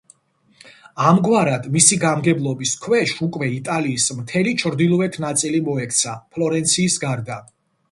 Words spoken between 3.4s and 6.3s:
იტალიის მთელი ჩრდილოეთ ნაწილი მოექცა,